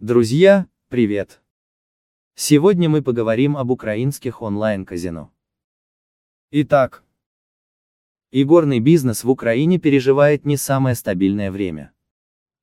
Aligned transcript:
Друзья, 0.00 0.66
привет! 0.88 1.42
Сегодня 2.34 2.88
мы 2.88 3.02
поговорим 3.02 3.58
об 3.58 3.70
украинских 3.70 4.40
онлайн-казино. 4.40 5.30
Итак, 6.50 7.04
игорный 8.30 8.80
бизнес 8.80 9.24
в 9.24 9.30
Украине 9.30 9.78
переживает 9.78 10.46
не 10.46 10.56
самое 10.56 10.96
стабильное 10.96 11.50
время. 11.50 11.92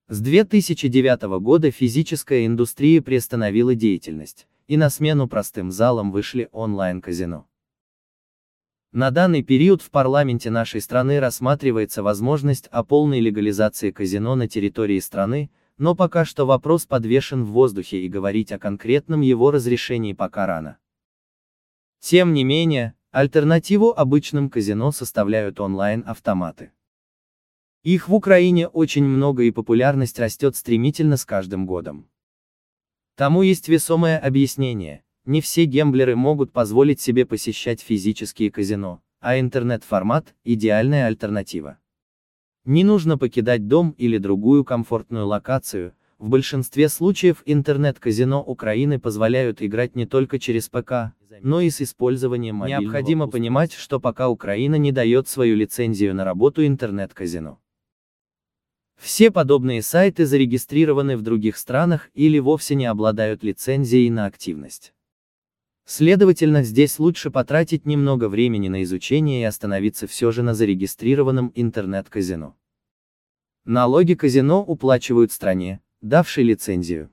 С 0.08 0.20
2009 0.20 1.40
года 1.40 1.70
физическая 1.70 2.48
индустрия 2.48 3.04
приостановила 3.04 3.76
деятельность, 3.76 4.48
и 4.66 4.76
на 4.76 4.90
смену 4.90 5.28
простым 5.28 5.70
залам 5.70 6.12
вышли 6.12 6.50
онлайн-казино. 6.52 7.48
На 8.92 9.12
данный 9.12 9.44
период 9.44 9.84
в 9.84 9.92
парламенте 9.92 10.50
нашей 10.50 10.82
страны 10.82 11.20
рассматривается 11.20 12.02
возможность 12.02 12.66
о 12.72 12.84
полной 12.84 13.20
легализации 13.20 13.92
казино 13.92 14.34
на 14.34 14.48
территории 14.48 14.98
страны, 14.98 15.52
но 15.78 15.96
пока 15.96 16.26
что 16.26 16.46
вопрос 16.46 16.86
подвешен 16.86 17.44
в 17.44 17.50
воздухе 17.50 18.02
и 18.02 18.10
говорить 18.10 18.52
о 18.52 18.60
конкретном 18.60 19.22
его 19.22 19.52
разрешении 19.52 20.14
пока 20.14 20.46
рано. 20.46 20.78
Тем 22.00 22.34
не 22.34 22.44
менее, 22.44 22.96
альтернативу 23.12 23.92
обычным 23.92 24.50
казино 24.50 24.92
составляют 24.92 25.60
онлайн-автоматы. 25.60 26.72
Их 27.84 28.10
в 28.10 28.14
Украине 28.14 28.68
очень 28.68 29.06
много 29.06 29.44
и 29.44 29.52
популярность 29.52 30.20
растет 30.20 30.56
стремительно 30.56 31.16
с 31.16 31.26
каждым 31.26 31.66
годом. 31.66 32.10
Тому 33.16 33.42
есть 33.42 33.68
весомое 33.68 34.20
объяснение. 34.20 35.04
Не 35.26 35.42
все 35.42 35.66
гемблеры 35.66 36.16
могут 36.16 36.52
позволить 36.52 37.02
себе 37.02 37.26
посещать 37.26 37.82
физические 37.82 38.52
казино, 38.52 39.02
а 39.20 39.40
интернет-формат– 39.40 40.36
идеальная 40.44 41.08
альтернатива. 41.08 41.80
Не 42.68 42.84
нужно 42.84 43.18
покидать 43.18 43.70
дом 43.70 43.96
или 43.98 44.18
другую 44.18 44.66
комфортную 44.66 45.26
локацию, 45.26 45.94
в 46.20 46.28
большинстве 46.28 46.90
случаев 46.90 47.42
интернет-казино 47.46 48.44
Украины 48.44 49.00
позволяют 49.00 49.62
играть 49.62 49.96
не 49.96 50.06
только 50.06 50.38
через 50.38 50.68
ПК, 50.68 51.14
но 51.42 51.62
и 51.62 51.70
с 51.70 51.82
использованием 51.82 52.58
мобильного 52.58 52.82
Необходимо 52.82 53.24
устройства. 53.24 53.38
понимать, 53.38 53.72
что 53.72 54.02
пока 54.02 54.28
Украина 54.28 54.76
не 54.76 54.92
дает 54.92 55.30
свою 55.30 55.56
лицензию 55.56 56.14
на 56.14 56.26
работу 56.26 56.68
интернет-казино. 56.68 57.58
Все 58.98 59.32
подобные 59.32 59.82
сайты 59.82 60.26
зарегистрированы 60.26 61.16
в 61.16 61.22
других 61.22 61.56
странах 61.56 62.10
или 62.16 62.38
вовсе 62.38 62.76
не 62.76 62.86
обладают 62.86 63.46
лицензией 63.46 64.10
на 64.10 64.26
активность. 64.26 64.92
Следовательно, 65.90 66.64
здесь 66.64 67.00
лучше 67.00 67.32
потратить 67.32 67.86
немного 67.86 68.28
времени 68.28 68.68
на 68.68 68.84
изучение 68.84 69.42
и 69.42 69.46
остановиться 69.46 70.06
все 70.06 70.34
же 70.34 70.44
на 70.44 70.54
зарегистрированном 70.54 71.54
интернет-казино. 71.56 72.58
Налоги 73.64 74.14
казино 74.14 74.62
уплачивают 74.62 75.32
стране, 75.32 75.80
давшей 76.02 76.44
лицензию. 76.44 77.10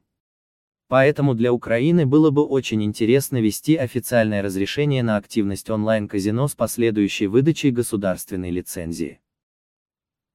Поэтому 0.88 1.34
для 1.34 1.52
Украины 1.52 2.04
было 2.04 2.30
бы 2.30 2.44
очень 2.44 2.82
интересно 2.82 3.40
вести 3.40 3.76
официальное 3.76 4.42
разрешение 4.42 5.04
на 5.04 5.18
активность 5.18 5.70
онлайн-казино 5.70 6.48
с 6.48 6.56
последующей 6.56 7.28
выдачей 7.28 7.70
государственной 7.70 8.50
лицензии. 8.50 9.20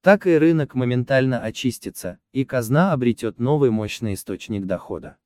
Так 0.01 0.25
и 0.25 0.37
рынок 0.37 0.75
моментально 0.75 1.41
очистится, 1.41 2.19
и 2.31 2.45
казна 2.45 2.93
обретет 2.93 3.37
новый 3.37 3.69
мощный 3.69 4.13
источник 4.13 4.65
дохода. 4.65 5.17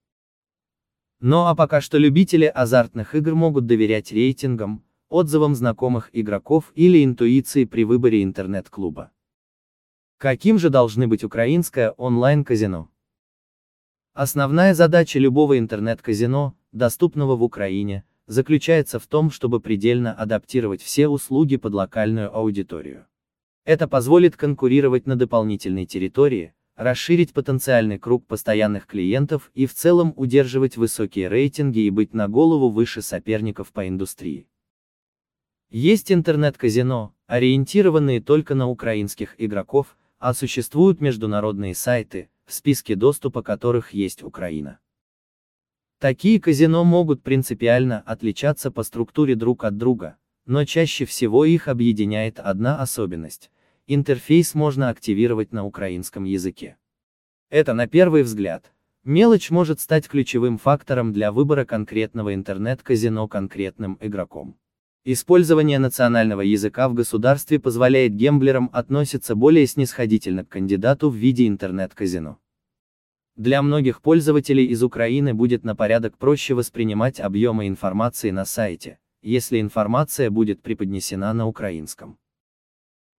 Ну 1.26 1.46
а 1.46 1.56
пока 1.56 1.80
что 1.80 1.98
любители 1.98 2.44
азартных 2.44 3.16
игр 3.16 3.34
могут 3.34 3.66
доверять 3.66 4.12
рейтингам, 4.12 4.84
отзывам 5.08 5.56
знакомых 5.56 6.10
игроков 6.12 6.74
или 6.76 7.02
интуиции 7.02 7.64
при 7.64 7.86
выборе 7.86 8.24
интернет-клуба. 8.24 9.10
Каким 10.18 10.60
же 10.60 10.70
должны 10.70 11.08
быть 11.08 11.24
украинское 11.24 11.92
онлайн-казино? 11.92 12.90
Основная 14.14 14.74
задача 14.74 15.18
любого 15.18 15.58
интернет-казино, 15.58 16.58
доступного 16.74 17.38
в 17.38 17.44
Украине, 17.44 18.04
заключается 18.28 19.00
в 19.00 19.08
том, 19.08 19.32
чтобы 19.32 19.62
предельно 19.62 20.14
адаптировать 20.14 20.82
все 20.82 21.08
услуги 21.08 21.56
под 21.56 21.74
локальную 21.74 22.36
аудиторию. 22.36 23.06
Это 23.64 23.88
позволит 23.88 24.36
конкурировать 24.36 25.08
на 25.08 25.16
дополнительной 25.16 25.86
территории, 25.86 26.54
расширить 26.76 27.34
потенциальный 27.34 28.00
круг 28.00 28.26
постоянных 28.26 28.88
клиентов 28.88 29.52
и 29.54 29.66
в 29.66 29.74
целом 29.74 30.14
удерживать 30.16 30.78
высокие 30.78 31.28
рейтинги 31.28 31.80
и 31.80 31.90
быть 31.90 32.14
на 32.14 32.28
голову 32.28 32.70
выше 32.70 33.02
соперников 33.02 33.72
по 33.72 33.88
индустрии. 33.88 34.48
Есть 35.70 36.12
интернет-казино, 36.12 37.14
ориентированные 37.28 38.22
только 38.22 38.56
на 38.56 38.68
украинских 38.70 39.36
игроков, 39.38 39.98
а 40.20 40.34
существуют 40.34 41.02
международные 41.02 41.76
сайты, 41.76 42.30
в 42.46 42.54
списке 42.54 42.96
доступа 42.96 43.42
которых 43.42 43.92
есть 43.92 44.24
Украина. 44.24 44.80
Такие 46.00 46.40
казино 46.40 46.84
могут 46.84 47.24
принципиально 47.24 48.02
отличаться 48.02 48.72
по 48.72 48.84
структуре 48.84 49.36
друг 49.36 49.64
от 49.64 49.78
друга, 49.78 50.18
но 50.46 50.66
чаще 50.66 51.06
всего 51.06 51.46
их 51.46 51.68
объединяет 51.68 52.40
одна 52.40 52.82
особенность 52.82 53.50
интерфейс 53.88 54.56
можно 54.56 54.90
активировать 54.90 55.52
на 55.52 55.66
украинском 55.66 56.24
языке. 56.24 56.78
Это 57.50 57.74
на 57.74 57.88
первый 57.88 58.24
взгляд. 58.24 58.72
Мелочь 59.04 59.52
может 59.52 59.80
стать 59.80 60.08
ключевым 60.08 60.58
фактором 60.58 61.12
для 61.12 61.32
выбора 61.32 61.66
конкретного 61.66 62.34
интернет-казино 62.34 63.28
конкретным 63.28 63.98
игроком. 64.00 64.58
Использование 65.06 65.80
национального 65.80 66.40
языка 66.40 66.88
в 66.88 66.94
государстве 66.94 67.60
позволяет 67.60 68.16
гемблерам 68.16 68.70
относиться 68.72 69.36
более 69.36 69.68
снисходительно 69.68 70.46
к 70.46 70.50
кандидату 70.50 71.10
в 71.10 71.16
виде 71.16 71.46
интернет-казино. 71.46 72.40
Для 73.36 73.62
многих 73.62 74.02
пользователей 74.02 74.66
из 74.68 74.82
Украины 74.82 75.34
будет 75.34 75.66
на 75.66 75.76
порядок 75.76 76.18
проще 76.18 76.54
воспринимать 76.54 77.20
объемы 77.20 77.68
информации 77.68 78.30
на 78.30 78.46
сайте, 78.46 79.00
если 79.22 79.60
информация 79.60 80.30
будет 80.30 80.62
преподнесена 80.62 81.34
на 81.34 81.48
украинском. 81.48 82.18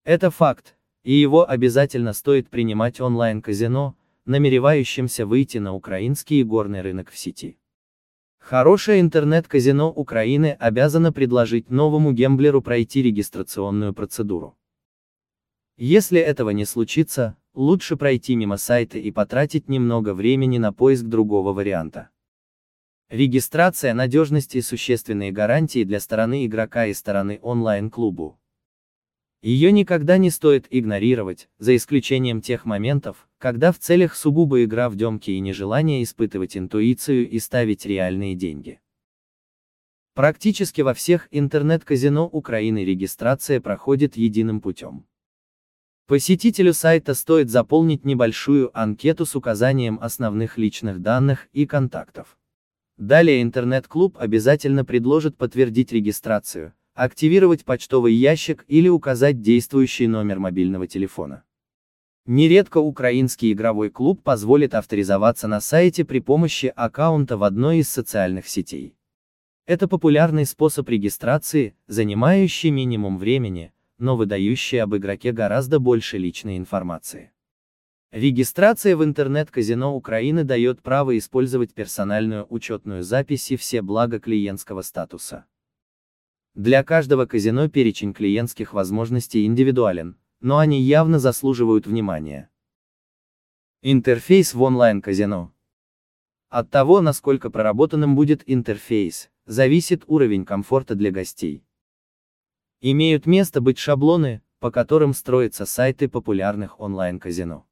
Это 0.04 0.30
факт, 0.30 0.76
и 1.02 1.14
его 1.14 1.48
обязательно 1.48 2.12
стоит 2.12 2.50
принимать 2.50 3.00
онлайн-казино, 3.00 3.96
намеревающимся 4.26 5.24
выйти 5.24 5.56
на 5.56 5.74
украинский 5.74 6.42
игорный 6.42 6.82
рынок 6.82 7.10
в 7.10 7.16
сети. 7.16 7.58
Хорошее 8.38 9.00
интернет-казино 9.00 9.90
Украины 9.90 10.58
обязано 10.60 11.10
предложить 11.10 11.70
новому 11.70 12.12
гемблеру 12.12 12.60
пройти 12.60 13.00
регистрационную 13.02 13.94
процедуру. 13.94 14.58
Если 15.78 16.20
этого 16.20 16.50
не 16.50 16.66
случится, 16.66 17.38
лучше 17.54 17.96
пройти 17.96 18.36
мимо 18.36 18.58
сайта 18.58 18.98
и 18.98 19.10
потратить 19.10 19.70
немного 19.70 20.12
времени 20.12 20.58
на 20.58 20.74
поиск 20.74 21.04
другого 21.04 21.54
варианта. 21.54 22.10
Регистрация 23.08 23.94
надежности 23.94 24.58
и 24.58 24.62
существенные 24.62 25.32
гарантии 25.32 25.84
для 25.84 25.98
стороны 25.98 26.44
игрока 26.44 26.84
и 26.84 26.92
стороны 26.92 27.38
онлайн-клубу. 27.42 28.38
Ее 29.44 29.72
никогда 29.72 30.16
не 30.16 30.30
стоит 30.30 30.66
игнорировать, 30.70 31.50
за 31.58 31.76
исключением 31.76 32.40
тех 32.40 32.64
моментов, 32.64 33.28
когда 33.36 33.72
в 33.72 33.78
целях 33.78 34.16
сугубо 34.16 34.64
игра 34.64 34.88
в 34.88 34.96
демки 34.96 35.32
и 35.32 35.38
нежелание 35.38 36.02
испытывать 36.02 36.56
интуицию 36.56 37.28
и 37.28 37.38
ставить 37.40 37.84
реальные 37.84 38.36
деньги. 38.36 38.80
Практически 40.14 40.80
во 40.80 40.94
всех 40.94 41.28
интернет-казино 41.30 42.26
Украины 42.26 42.86
регистрация 42.86 43.60
проходит 43.60 44.16
единым 44.16 44.62
путем. 44.62 45.04
Посетителю 46.06 46.72
сайта 46.72 47.12
стоит 47.12 47.50
заполнить 47.50 48.06
небольшую 48.06 48.70
анкету 48.72 49.26
с 49.26 49.36
указанием 49.36 49.98
основных 50.00 50.56
личных 50.56 51.02
данных 51.02 51.48
и 51.52 51.66
контактов. 51.66 52.38
Далее 52.96 53.42
интернет-клуб 53.42 54.16
обязательно 54.18 54.86
предложит 54.86 55.36
подтвердить 55.36 55.92
регистрацию, 55.92 56.72
активировать 56.94 57.64
почтовый 57.64 58.14
ящик 58.14 58.64
или 58.68 58.88
указать 58.88 59.40
действующий 59.40 60.06
номер 60.06 60.38
мобильного 60.38 60.86
телефона. 60.86 61.44
Нередко 62.26 62.78
украинский 62.78 63.52
игровой 63.52 63.90
клуб 63.90 64.22
позволит 64.22 64.74
авторизоваться 64.74 65.46
на 65.46 65.60
сайте 65.60 66.04
при 66.04 66.20
помощи 66.20 66.72
аккаунта 66.74 67.36
в 67.36 67.44
одной 67.44 67.78
из 67.78 67.90
социальных 67.90 68.48
сетей. 68.48 68.96
Это 69.66 69.88
популярный 69.88 70.46
способ 70.46 70.88
регистрации, 70.88 71.74
занимающий 71.86 72.70
минимум 72.70 73.18
времени, 73.18 73.72
но 73.98 74.16
выдающий 74.16 74.78
об 74.78 74.96
игроке 74.96 75.32
гораздо 75.32 75.78
больше 75.78 76.16
личной 76.16 76.56
информации. 76.56 77.32
Регистрация 78.10 78.96
в 78.96 79.02
интернет-казино 79.02 79.94
Украины 79.94 80.44
дает 80.44 80.80
право 80.82 81.18
использовать 81.18 81.74
персональную 81.74 82.46
учетную 82.48 83.02
запись 83.02 83.50
и 83.50 83.56
все 83.56 83.82
блага 83.82 84.20
клиентского 84.20 84.82
статуса. 84.82 85.46
Для 86.54 86.84
каждого 86.84 87.26
казино 87.26 87.68
перечень 87.68 88.14
клиентских 88.14 88.74
возможностей 88.74 89.44
индивидуален, 89.44 90.16
но 90.38 90.58
они 90.58 90.80
явно 90.80 91.18
заслуживают 91.18 91.84
внимания. 91.84 92.48
Интерфейс 93.82 94.54
в 94.54 94.62
онлайн-казино. 94.62 95.52
От 96.50 96.70
того, 96.70 97.00
насколько 97.00 97.50
проработанным 97.50 98.14
будет 98.14 98.44
интерфейс, 98.46 99.30
зависит 99.46 100.04
уровень 100.06 100.44
комфорта 100.44 100.94
для 100.94 101.10
гостей. 101.10 101.64
Имеют 102.80 103.26
место 103.26 103.60
быть 103.60 103.78
шаблоны, 103.78 104.40
по 104.60 104.70
которым 104.70 105.12
строятся 105.12 105.66
сайты 105.66 106.08
популярных 106.08 106.78
онлайн-казино. 106.78 107.66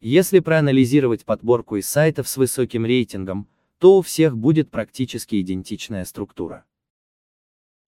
Если 0.00 0.40
проанализировать 0.40 1.24
подборку 1.24 1.76
из 1.76 1.88
сайтов 1.88 2.26
с 2.26 2.36
высоким 2.36 2.84
рейтингом, 2.84 3.48
то 3.78 3.98
у 3.98 4.02
всех 4.02 4.36
будет 4.36 4.72
практически 4.72 5.40
идентичная 5.40 6.04
структура. 6.04 6.64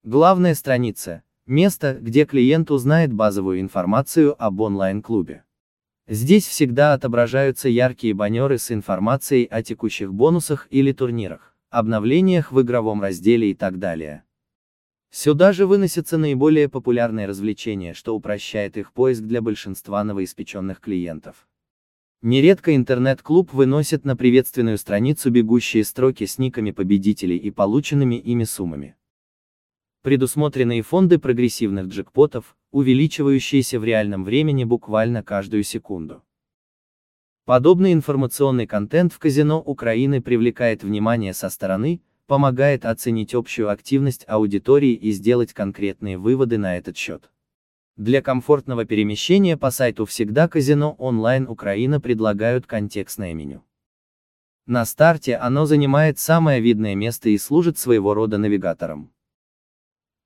Главная 0.05 0.57
страница– 0.57 1.23
место, 1.47 1.97
где 2.01 2.25
клиент 2.25 2.73
узнает 2.73 3.13
базовую 3.13 3.61
информацию 3.61 4.35
об 4.37 4.61
онлайн-клубе. 4.61 5.45
Здесь 6.09 6.45
всегда 6.45 6.93
отображаются 6.93 7.69
яркие 7.69 8.13
баннеры 8.13 8.59
с 8.59 8.73
информацией 8.73 9.47
о 9.47 9.63
текущих 9.63 10.13
бонусах 10.13 10.67
или 10.71 10.91
турнирах, 10.91 11.57
обновлениях 11.71 12.51
в 12.51 12.61
игровом 12.61 13.01
разделе 13.01 13.53
и 13.53 13.55
так 13.55 13.79
далее. 13.79 14.25
Сюда 15.13 15.53
же 15.53 15.69
выносятся 15.69 16.19
наиболее 16.19 16.69
популярные 16.69 17.29
развлечения, 17.29 17.95
что 17.95 18.17
упрощает 18.17 18.77
их 18.77 18.93
поиск 18.93 19.23
для 19.23 19.41
большинства 19.41 20.03
новоиспеченных 20.03 20.81
клиентов. 20.81 21.47
Нередко 22.23 22.75
интернет-клуб 22.75 23.53
выносит 23.53 24.05
на 24.05 24.17
приветственную 24.17 24.79
страницу 24.79 25.31
бегущие 25.31 25.85
строки 25.85 26.27
с 26.27 26.39
никами 26.39 26.73
победителей 26.73 27.37
и 27.37 27.53
полученными 27.53 28.17
ими 28.17 28.43
суммами. 28.43 28.97
Предусмотренные 30.03 30.83
фонды 30.83 31.21
прогрессивных 31.21 31.87
джекпотов, 31.87 32.57
увеличивающиеся 32.73 33.79
в 33.79 33.85
реальном 33.85 34.25
времени 34.25 34.65
буквально 34.65 35.23
каждую 35.23 35.63
секунду. 35.63 36.25
Подобный 37.45 37.93
информационный 37.93 38.67
контент 38.67 39.13
в 39.13 39.21
казино 39.21 39.61
Украины 39.61 40.21
привлекает 40.21 40.83
внимание 40.83 41.33
со 41.33 41.49
стороны, 41.51 42.03
помогает 42.27 42.85
оценить 42.85 43.33
общую 43.33 43.71
активность 43.71 44.25
аудитории 44.27 44.93
и 44.93 45.13
сделать 45.13 45.53
конкретные 45.53 46.19
выводы 46.19 46.59
на 46.59 46.77
этот 46.77 46.97
счет. 46.97 47.31
Для 47.97 48.23
комфортного 48.23 48.85
перемещения 48.85 49.57
по 49.57 49.71
сайту 49.71 50.05
всегда 50.05 50.49
казино 50.49 50.97
онлайн 50.99 51.47
Украина 51.49 52.01
предлагают 52.01 52.67
контекстное 52.67 53.35
меню. 53.35 53.63
На 54.67 54.85
старте 54.85 55.37
оно 55.37 55.65
занимает 55.65 56.19
самое 56.19 56.61
видное 56.61 56.97
место 56.97 57.29
и 57.29 57.39
служит 57.39 57.79
своего 57.79 58.15
рода 58.15 58.39
навигатором. 58.39 59.13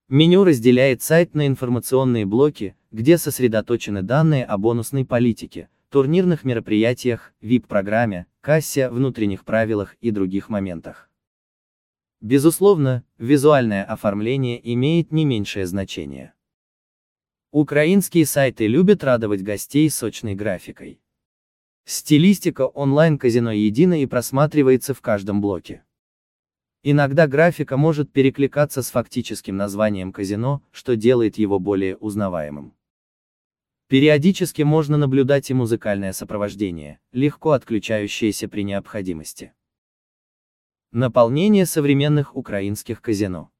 Меню 0.09 0.45
разделяет 0.45 1.03
сайт 1.03 1.35
на 1.35 1.49
информационные 1.49 2.27
блоки, 2.27 2.77
где 2.93 3.19
сосредоточены 3.19 4.03
данные 4.03 4.45
о 4.45 4.57
бонусной 4.57 5.05
политике, 5.05 5.69
турнирных 5.89 6.45
мероприятиях, 6.45 7.33
VIP-программе, 7.43 8.27
кассе, 8.41 8.89
внутренних 8.89 9.45
правилах 9.45 9.97
и 10.01 10.13
других 10.13 10.49
моментах. 10.49 11.11
Безусловно, 12.21 13.03
визуальное 13.19 13.83
оформление 13.83 14.61
имеет 14.75 15.11
не 15.11 15.25
меньшее 15.25 15.67
значение. 15.67 16.35
Украинские 17.51 18.27
сайты 18.27 18.69
любят 18.69 19.03
радовать 19.03 19.43
гостей 19.43 19.91
сочной 19.91 20.37
графикой. 20.37 21.01
Стилистика 21.85 22.67
онлайн-казино 22.67 23.51
едина 23.51 24.01
и 24.01 24.07
просматривается 24.07 24.95
в 24.95 25.01
каждом 25.01 25.41
блоке. 25.41 25.83
Иногда 26.89 27.27
графика 27.27 27.77
может 27.77 28.13
перекликаться 28.13 28.81
с 28.81 28.93
фактическим 28.93 29.57
названием 29.57 30.13
казино, 30.13 30.63
что 30.71 30.95
делает 30.95 31.37
его 31.37 31.59
более 31.59 31.97
узнаваемым. 31.97 32.75
Периодически 33.89 34.63
можно 34.63 34.97
наблюдать 34.97 35.51
и 35.51 35.55
музыкальное 35.55 36.13
сопровождение, 36.13 37.01
легко 37.11 37.51
отключающееся 37.51 38.47
при 38.47 38.63
необходимости. 38.63 39.53
Наполнение 40.93 41.67
современных 41.67 42.37
украинских 42.37 43.03
казино. 43.03 43.51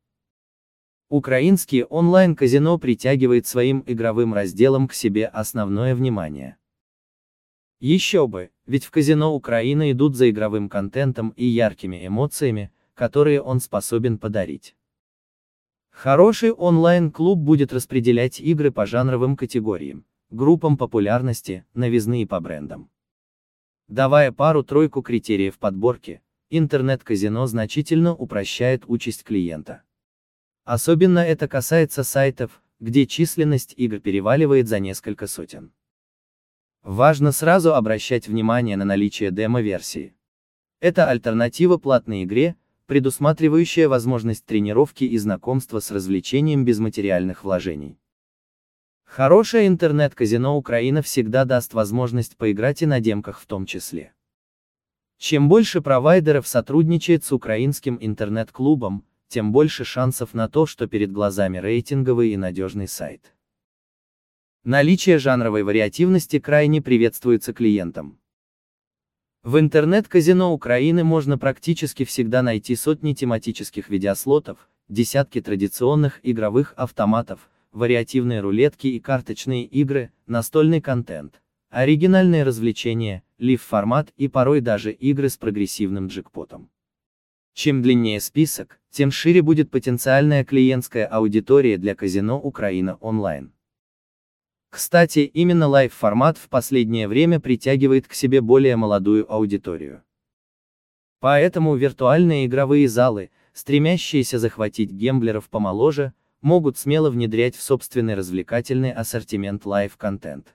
Украинские 1.09 1.85
онлайн-казино 1.87 2.79
притягивает 2.79 3.49
своим 3.49 3.83
игровым 3.89 4.35
разделом 4.35 4.87
к 4.87 4.95
себе 4.95 5.27
основное 5.27 5.97
внимание. 5.97 6.59
Еще 7.81 8.29
бы, 8.29 8.53
ведь 8.67 8.85
в 8.85 8.93
казино 8.93 9.35
Украины 9.35 9.91
идут 9.91 10.15
за 10.15 10.31
игровым 10.31 10.69
контентом 10.69 11.31
и 11.31 11.45
яркими 11.45 12.07
эмоциями, 12.07 12.71
которые 12.97 13.43
он 13.43 13.61
способен 13.61 14.19
подарить. 14.19 14.75
Хороший 15.91 16.51
онлайн-клуб 16.51 17.39
будет 17.39 17.73
распределять 17.73 18.41
игры 18.41 18.73
по 18.73 18.87
жанровым 18.87 19.37
категориям, 19.37 20.07
группам 20.31 20.77
популярности, 20.77 21.65
новизны 21.75 22.27
по 22.27 22.41
брендам. 22.41 22.91
Давая 23.87 24.33
пару-тройку 24.33 25.03
критериев 25.03 25.59
подборки, 25.59 26.23
интернет-казино 26.49 27.47
значительно 27.47 28.15
упрощает 28.15 28.85
участь 28.87 29.25
клиента. 29.25 29.83
Особенно 30.65 31.19
это 31.19 31.49
касается 31.49 32.03
сайтов, 32.03 32.63
где 32.81 33.07
численность 33.07 33.75
игр 33.77 34.01
переваливает 34.01 34.69
за 34.69 34.81
несколько 34.81 35.27
сотен. 35.27 35.73
Важно 36.83 37.33
сразу 37.33 37.75
обращать 37.75 38.27
внимание 38.27 38.77
на 38.77 38.85
наличие 38.85 39.31
демо-версии. 39.31 40.15
Это 40.81 41.09
альтернатива 41.09 41.77
платной 41.77 42.25
игре, 42.25 42.57
предусматривающая 42.87 43.89
возможность 43.89 44.47
тренировки 44.47 45.05
и 45.05 45.19
знакомства 45.19 45.81
с 45.81 45.91
развлечением 45.91 46.65
без 46.65 46.79
материальных 46.79 47.45
вложений. 47.45 47.99
Хорошее 49.05 49.69
интернет-казино 49.69 50.57
Украина 50.57 51.03
всегда 51.03 51.45
даст 51.45 51.75
возможность 51.75 52.37
поиграть 52.37 52.83
и 52.83 52.87
на 52.87 53.01
демках 53.01 53.41
в 53.41 53.47
том 53.47 53.67
числе. 53.67 54.13
Чем 55.19 55.49
больше 55.49 55.81
провайдеров 55.81 56.47
сотрудничает 56.47 57.25
с 57.25 57.33
украинским 57.33 57.99
интернет-клубом, 58.01 59.05
тем 59.29 59.53
больше 59.53 59.85
шансов 59.85 60.35
на 60.35 60.49
то, 60.49 60.67
что 60.67 60.87
перед 60.87 61.11
глазами 61.13 61.59
рейтинговый 61.59 62.31
и 62.31 62.37
надежный 62.37 62.89
сайт. 62.89 63.33
Наличие 64.65 65.19
жанровой 65.19 65.63
вариативности 65.63 66.39
крайне 66.39 66.83
приветствуется 66.83 67.53
клиентам. 67.53 68.19
В 69.47 69.61
интернет-казино 69.61 70.53
Украины 70.53 71.05
можно 71.05 71.39
практически 71.39 72.05
всегда 72.05 72.43
найти 72.43 72.75
сотни 72.75 73.13
тематических 73.13 73.89
видеослотов, 73.89 74.69
десятки 74.89 75.41
традиционных 75.41 76.19
игровых 76.25 76.75
автоматов, 76.77 77.49
вариативные 77.71 78.41
рулетки 78.41 78.89
и 78.89 78.99
карточные 78.99 79.63
игры, 79.63 80.11
настольный 80.27 80.81
контент, 80.81 81.41
оригинальные 81.71 82.43
развлечения, 82.43 83.23
лайв-формат 83.39 84.13
и 84.17 84.27
порой 84.27 84.63
даже 84.63 84.91
игры 84.91 85.29
с 85.29 85.37
прогрессивным 85.37 86.09
джекпотом. 86.09 86.69
Чем 87.55 87.83
длиннее 87.83 88.21
список, 88.21 88.81
тем 88.91 89.13
шире 89.13 89.43
будет 89.43 89.71
потенциальная 89.71 90.45
клиентская 90.45 91.07
аудитория 91.07 91.79
для 91.79 91.95
казино 91.95 92.37
Украина 92.41 92.97
онлайн. 92.97 93.53
Кстати, 94.77 95.21
именно 95.21 95.69
лайв-формат 95.69 96.37
в 96.37 96.51
последнее 96.51 97.09
время 97.09 97.41
притягивает 97.41 98.07
к 98.07 98.13
себе 98.13 98.43
более 98.43 98.77
молодую 98.77 99.25
аудиторию. 99.33 100.03
Поэтому 101.19 101.77
виртуальные 101.77 102.45
игровые 102.45 102.87
залы, 102.87 103.31
стремящиеся 103.55 104.39
захватить 104.39 104.91
гемблеров 104.91 105.49
помоложе, 105.49 106.13
могут 106.43 106.77
смело 106.77 107.09
внедрять 107.09 107.57
в 107.57 107.63
собственный 107.63 108.15
развлекательный 108.15 108.93
ассортимент 108.93 109.65
лайв-контент. 109.65 110.55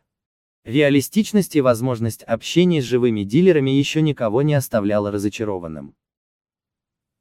Реалистичность 0.66 1.56
и 1.56 1.62
возможность 1.62 2.22
общения 2.22 2.84
с 2.84 2.86
живыми 2.86 3.24
дилерами 3.24 3.72
еще 3.72 4.04
никого 4.04 4.44
не 4.44 4.54
оставляла 4.54 5.10
разочарованным. 5.10 5.96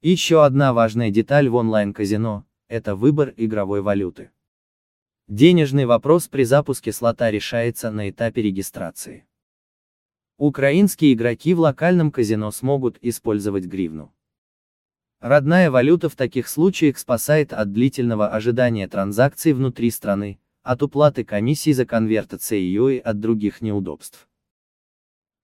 Еще 0.02 0.44
одна 0.44 0.74
важная 0.74 1.08
деталь 1.10 1.48
в 1.48 1.54
онлайн-казино– 1.54 2.44
это 2.68 2.94
выбор 2.94 3.32
игровой 3.38 3.80
валюты. 3.80 4.32
Денежный 5.30 5.86
вопрос 5.86 6.26
при 6.26 6.42
запуске 6.42 6.90
слота 6.90 7.30
решается 7.30 7.92
на 7.92 8.10
этапе 8.10 8.42
регистрации. 8.42 9.28
Украинские 10.38 11.12
игроки 11.12 11.54
в 11.54 11.60
локальном 11.60 12.10
казино 12.10 12.50
смогут 12.50 12.98
использовать 13.00 13.66
гривну. 13.66 14.12
Родная 15.20 15.70
валюта 15.70 16.08
в 16.08 16.16
таких 16.16 16.48
случаях 16.48 16.98
спасает 16.98 17.52
от 17.52 17.72
длительного 17.72 18.30
ожидания 18.30 18.88
транзакций 18.88 19.52
внутри 19.52 19.92
страны, 19.92 20.40
от 20.64 20.82
уплаты 20.82 21.22
комиссий 21.22 21.74
за 21.74 21.86
конвертацию 21.86 22.60
ее 22.60 22.96
и 22.96 22.98
от 22.98 23.20
других 23.20 23.60
неудобств. 23.60 24.28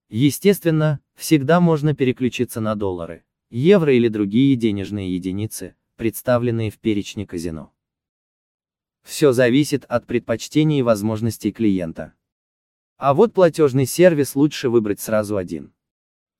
Естественно, 0.09 0.99
всегда 1.15 1.61
можно 1.61 1.95
переключиться 1.95 2.61
на 2.61 2.75
доллары 2.75 3.23
евро 3.51 3.95
или 3.95 4.09
другие 4.09 4.57
денежные 4.57 5.15
единицы, 5.15 5.77
представленные 5.95 6.73
в 6.73 6.79
перечне 6.81 7.25
казино. 7.25 7.73
Все 9.07 9.31
зависит 9.33 9.85
от 9.85 10.05
предпочтений 10.05 10.81
и 10.81 10.83
возможностей 10.83 11.53
клиента. 11.53 12.15
А 12.97 13.15
вот 13.15 13.33
платежный 13.33 13.87
сервис 13.87 14.35
лучше 14.35 14.69
выбрать 14.69 14.99
сразу 14.99 15.37
один. 15.37 15.73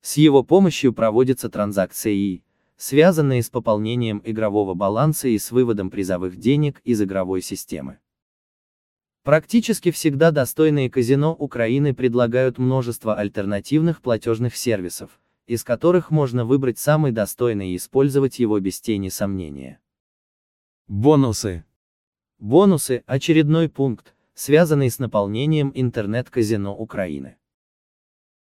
С 0.01 0.17
его 0.17 0.43
помощью 0.43 0.91
проводятся 0.91 1.49
транзакции, 1.49 2.43
связанные 2.75 3.41
с 3.41 3.49
пополнением 3.49 4.21
игрового 4.25 4.73
баланса 4.73 5.29
и 5.29 5.37
с 5.37 5.51
выводом 5.51 5.89
призовых 5.89 6.35
денег 6.35 6.81
из 6.83 7.01
игровой 7.01 7.41
системы. 7.41 7.99
Практически 9.23 9.91
всегда 9.91 10.31
достойные 10.31 10.89
казино 10.89 11.33
Украины 11.33 11.93
предлагают 11.93 12.57
множество 12.57 13.15
альтернативных 13.15 14.01
платежных 14.01 14.57
сервисов, 14.57 15.21
из 15.45 15.63
которых 15.63 16.11
можно 16.11 16.43
выбрать 16.43 16.79
самый 16.79 17.13
достойный 17.13 17.69
и 17.69 17.77
использовать 17.77 18.39
его 18.39 18.59
без 18.59 18.81
тени 18.81 19.07
сомнения. 19.07 19.79
Бонусы. 20.87 21.63
Бонусы– 22.39 23.03
очередной 23.07 23.67
пункт, 23.67 24.13
связанный 24.35 24.91
с 24.91 24.99
наполнением 24.99 25.71
интернет-казино 25.73 26.75
Украины. 26.75 27.35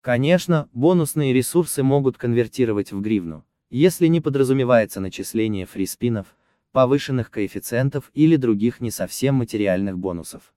Конечно, 0.01 0.69
бонусные 0.73 1.33
ресурсы 1.33 1.81
могут 1.81 2.15
конвертировать 2.15 2.91
в 2.91 3.01
гривну, 3.01 3.43
если 3.71 4.05
не 4.05 4.21
подразумевается 4.21 4.99
начисление 5.01 5.65
фриспинов, 5.65 6.35
повышенных 6.71 7.31
коэффициентов 7.31 8.11
или 8.13 8.35
других 8.35 8.79
не 8.79 8.91
совсем 8.91 9.33
материальных 9.33 9.97
бонусов. 9.97 10.53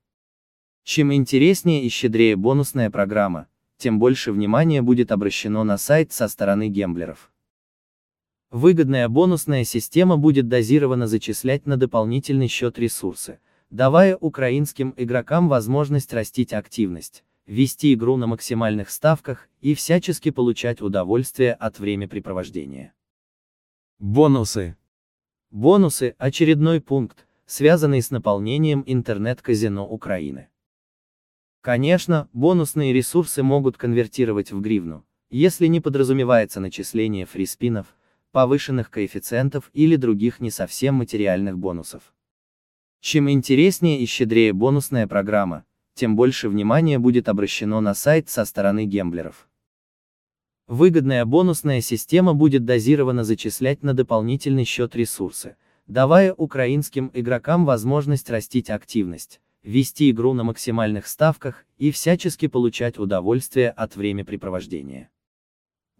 Чем 0.84 1.10
интереснее 1.14 1.84
и 1.84 1.88
щедрее 1.88 2.36
бонусная 2.36 2.90
программа, 2.90 3.48
тем 3.78 3.98
больше 3.98 4.30
внимания 4.30 4.82
будет 4.82 5.10
обращено 5.10 5.64
на 5.64 5.78
сайт 5.78 6.12
со 6.12 6.28
стороны 6.28 6.68
гемблеров. 6.68 7.31
Выгодная 8.52 9.08
бонусная 9.08 9.64
система 9.64 10.18
будет 10.18 10.46
дозированно 10.46 11.06
зачислять 11.06 11.64
на 11.64 11.78
дополнительный 11.78 12.48
счет 12.48 12.78
ресурсы, 12.78 13.38
давая 13.70 14.14
украинским 14.14 14.92
игрокам 14.98 15.48
возможность 15.48 16.12
растить 16.12 16.52
активность, 16.52 17.24
вести 17.46 17.94
игру 17.94 18.18
на 18.18 18.26
максимальных 18.26 18.90
ставках 18.90 19.48
и 19.62 19.74
всячески 19.74 20.30
получать 20.30 20.82
удовольствие 20.82 21.54
от 21.54 21.78
времяпрепровождения. 21.78 22.92
Бонусы. 23.98 24.76
Бонусы– 25.50 26.14
очередной 26.18 26.82
пункт, 26.82 27.26
связанный 27.46 28.02
с 28.02 28.10
наполнением 28.10 28.84
интернет-казино 28.84 29.88
Украины. 29.88 30.48
Конечно, 31.62 32.28
бонусные 32.34 32.92
ресурсы 32.92 33.42
могут 33.42 33.78
конвертировать 33.78 34.52
в 34.52 34.60
гривну, 34.60 35.06
если 35.30 35.68
не 35.68 35.80
подразумевается 35.80 36.60
начисление 36.60 37.24
фриспинов, 37.24 37.86
повышенных 38.32 38.90
коэффициентов 38.90 39.70
или 39.72 39.96
других 39.96 40.40
не 40.40 40.50
совсем 40.50 40.96
материальных 40.96 41.58
бонусов. 41.58 42.12
Чем 43.00 43.30
интереснее 43.30 44.00
и 44.00 44.06
щедрее 44.06 44.52
бонусная 44.52 45.06
программа, 45.06 45.64
тем 45.94 46.16
больше 46.16 46.48
внимания 46.48 46.98
будет 46.98 47.28
обращено 47.28 47.80
на 47.80 47.94
сайт 47.94 48.28
со 48.28 48.44
стороны 48.44 48.86
гемблеров. 48.86 49.48
Выгодная 50.68 51.24
бонусная 51.24 51.80
система 51.80 52.34
будет 52.34 52.64
дозированно 52.64 53.24
зачислять 53.24 53.82
на 53.82 53.92
дополнительный 53.92 54.64
счет 54.64 54.96
ресурсы, 54.96 55.56
давая 55.86 56.32
украинским 56.32 57.10
игрокам 57.12 57.66
возможность 57.66 58.30
растить 58.30 58.70
активность, 58.70 59.40
вести 59.62 60.10
игру 60.10 60.32
на 60.32 60.44
максимальных 60.44 61.06
ставках 61.06 61.66
и 61.78 61.90
всячески 61.90 62.46
получать 62.46 62.98
удовольствие 62.98 63.70
от 63.70 63.96
времяпрепровождения. 63.96 65.10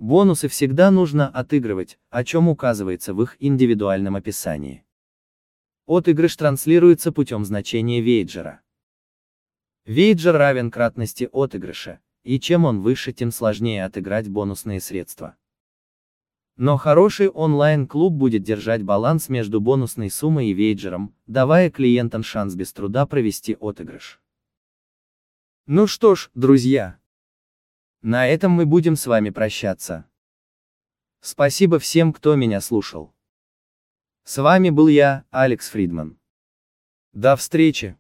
Бонусы 0.03 0.49
всегда 0.49 0.91
нужно 0.91 1.29
отыгрывать, 1.29 1.97
о 2.11 2.25
чем 2.25 2.49
указывается 2.49 3.15
в 3.15 3.23
их 3.23 3.37
индивидуальном 3.39 4.17
описании. 4.17 4.85
Отыгрыш 5.87 6.35
транслируется 6.35 7.13
путем 7.13 7.45
значения 7.45 8.01
вейджера. 8.01 8.63
Вейджер 9.85 10.35
равен 10.35 10.73
кратности 10.73 11.29
отыгрыша, 11.33 12.01
и 12.25 12.41
чем 12.41 12.65
он 12.65 12.81
выше, 12.81 13.13
тем 13.13 13.31
сложнее 13.31 13.85
отыграть 13.85 14.29
бонусные 14.29 14.81
средства. 14.81 15.37
Но 16.57 16.79
хороший 16.79 17.29
онлайн-клуб 17.29 18.13
будет 18.13 18.43
держать 18.43 18.83
баланс 18.83 19.29
между 19.29 19.61
бонусной 19.61 20.11
суммой 20.11 20.49
и 20.49 20.53
вейджером, 20.53 21.15
давая 21.29 21.71
клиентам 21.71 22.25
шанс 22.25 22.57
без 22.57 22.73
труда 22.73 23.07
провести 23.07 23.57
отыгрыш. 23.61 24.21
Ну 25.67 25.87
что 25.87 26.17
ж, 26.17 26.29
друзья. 26.35 26.99
На 28.03 28.27
этом 28.27 28.51
мы 28.51 28.67
будем 28.67 28.97
с 28.97 29.07
вами 29.07 29.31
прощаться. 29.31 30.11
Спасибо 31.21 31.79
всем, 31.79 32.13
кто 32.13 32.35
меня 32.35 32.61
слушал. 32.61 33.15
С 34.25 34.43
вами 34.43 34.71
был 34.71 34.89
я, 34.89 35.25
Алекс 35.31 35.69
Фридман. 35.71 36.19
До 37.13 37.37
встречи! 37.37 37.97